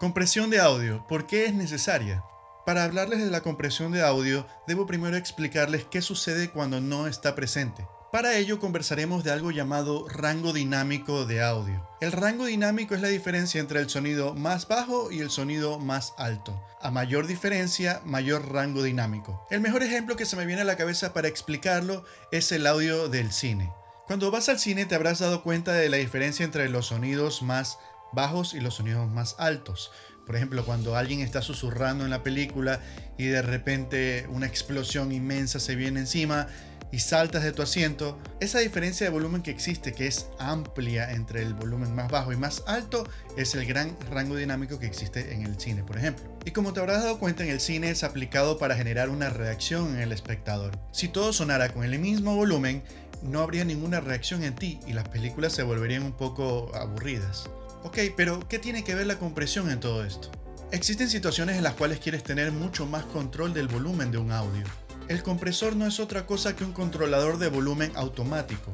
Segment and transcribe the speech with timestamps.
[0.00, 1.06] Compresión de audio.
[1.06, 2.24] ¿Por qué es necesaria?
[2.64, 7.34] Para hablarles de la compresión de audio, debo primero explicarles qué sucede cuando no está
[7.34, 7.86] presente.
[8.10, 11.86] Para ello conversaremos de algo llamado rango dinámico de audio.
[12.00, 16.14] El rango dinámico es la diferencia entre el sonido más bajo y el sonido más
[16.16, 16.58] alto.
[16.80, 19.46] A mayor diferencia, mayor rango dinámico.
[19.50, 23.10] El mejor ejemplo que se me viene a la cabeza para explicarlo es el audio
[23.10, 23.70] del cine.
[24.06, 27.78] Cuando vas al cine te habrás dado cuenta de la diferencia entre los sonidos más
[28.12, 29.90] bajos y los sonidos más altos.
[30.26, 32.80] Por ejemplo, cuando alguien está susurrando en la película
[33.18, 36.46] y de repente una explosión inmensa se viene encima
[36.92, 41.42] y saltas de tu asiento, esa diferencia de volumen que existe, que es amplia entre
[41.42, 45.44] el volumen más bajo y más alto, es el gran rango dinámico que existe en
[45.44, 46.24] el cine, por ejemplo.
[46.44, 49.94] Y como te habrás dado cuenta, en el cine es aplicado para generar una reacción
[49.94, 50.78] en el espectador.
[50.92, 52.82] Si todo sonara con el mismo volumen,
[53.22, 57.48] no habría ninguna reacción en ti y las películas se volverían un poco aburridas.
[57.82, 60.30] Ok, pero ¿qué tiene que ver la compresión en todo esto?
[60.70, 64.64] Existen situaciones en las cuales quieres tener mucho más control del volumen de un audio.
[65.08, 68.70] El compresor no es otra cosa que un controlador de volumen automático.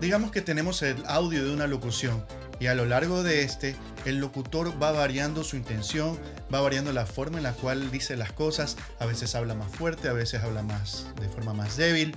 [0.00, 2.24] Digamos que tenemos el audio de una locución
[2.58, 6.18] y a lo largo de este, el locutor va variando su intención,
[6.52, 10.08] va variando la forma en la cual dice las cosas, a veces habla más fuerte,
[10.08, 12.16] a veces habla más de forma más débil,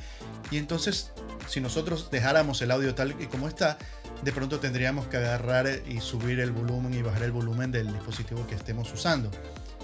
[0.50, 1.12] y entonces
[1.48, 3.78] si nosotros dejáramos el audio tal y como está,
[4.24, 8.46] de pronto tendríamos que agarrar y subir el volumen y bajar el volumen del dispositivo
[8.48, 9.32] que estemos usando.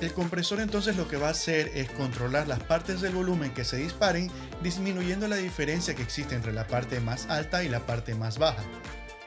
[0.01, 3.65] El compresor entonces lo que va a hacer es controlar las partes del volumen que
[3.65, 4.29] se disparen,
[4.61, 8.61] disminuyendo la diferencia que existe entre la parte más alta y la parte más baja.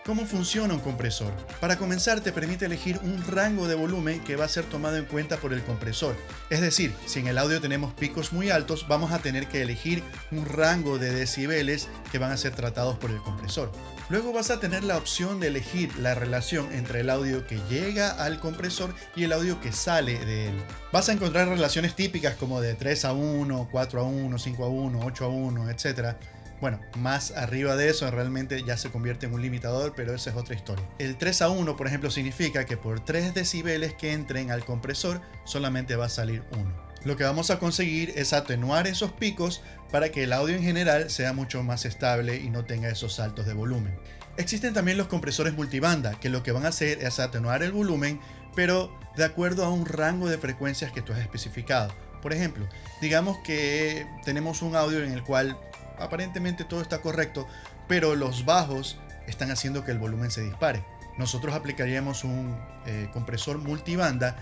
[0.06, 1.30] ¿Cómo funciona un compresor?
[1.60, 5.04] Para comenzar te permite elegir un rango de volumen que va a ser tomado en
[5.04, 6.16] cuenta por el compresor.
[6.48, 10.02] Es decir, si en el audio tenemos picos muy altos, vamos a tener que elegir
[10.30, 13.72] un rango de decibeles que van a ser tratados por el compresor.
[14.08, 18.10] Luego vas a tener la opción de elegir la relación entre el audio que llega
[18.10, 20.54] al compresor y el audio que sale de él.
[20.92, 24.68] Vas a encontrar relaciones típicas como de 3 a 1, 4 a 1, 5 a
[24.68, 26.16] 1, 8 a 1, etc
[26.60, 30.36] bueno, más arriba de eso realmente ya se convierte en un limitador, pero esa es
[30.36, 30.86] otra historia.
[30.98, 35.20] El 3 a 1, por ejemplo, significa que por 3 decibeles que entren al compresor
[35.44, 36.90] solamente va a salir 1.
[37.04, 41.08] Lo que vamos a conseguir es atenuar esos picos para que el audio en general
[41.08, 43.98] sea mucho más estable y no tenga esos saltos de volumen.
[44.36, 48.20] Existen también los compresores multibanda, que lo que van a hacer es atenuar el volumen,
[48.54, 51.92] pero de acuerdo a un rango de frecuencias que tú has especificado.
[52.20, 52.66] Por ejemplo,
[53.00, 55.58] digamos que tenemos un audio en el cual
[55.98, 57.46] aparentemente todo está correcto,
[57.88, 60.84] pero los bajos están haciendo que el volumen se dispare.
[61.18, 64.36] Nosotros aplicaríamos un eh, compresor multibanda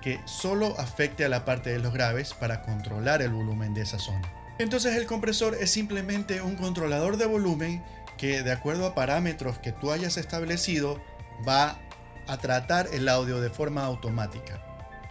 [0.00, 3.98] que solo afecte a la parte de los graves para controlar el volumen de esa
[3.98, 4.32] zona.
[4.58, 7.82] Entonces el compresor es simplemente un controlador de volumen
[8.16, 11.00] que de acuerdo a parámetros que tú hayas establecido
[11.46, 11.78] va
[12.26, 14.62] a tratar el audio de forma automática.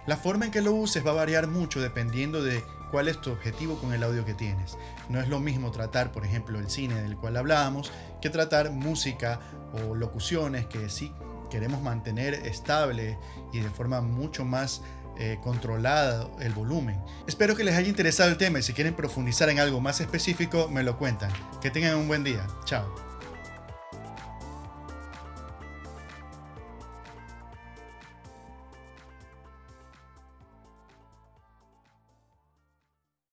[0.07, 3.31] La forma en que lo uses va a variar mucho dependiendo de cuál es tu
[3.31, 4.77] objetivo con el audio que tienes.
[5.09, 9.39] No es lo mismo tratar, por ejemplo, el cine del cual hablábamos, que tratar música
[9.73, 11.11] o locuciones que sí
[11.49, 13.17] queremos mantener estable
[13.53, 14.81] y de forma mucho más
[15.17, 17.01] eh, controlada el volumen.
[17.27, 20.67] Espero que les haya interesado el tema y si quieren profundizar en algo más específico
[20.69, 21.31] me lo cuentan.
[21.61, 22.45] Que tengan un buen día.
[22.65, 23.04] Chao.